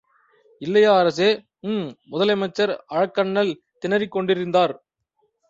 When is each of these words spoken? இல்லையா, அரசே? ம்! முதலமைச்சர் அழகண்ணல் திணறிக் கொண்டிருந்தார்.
இல்லையா, 0.61 0.97
அரசே? 0.97 1.27
ம்! 1.63 1.85
முதலமைச்சர் 2.11 2.73
அழகண்ணல் 2.91 3.53
திணறிக் 3.79 4.11
கொண்டிருந்தார். 4.11 4.75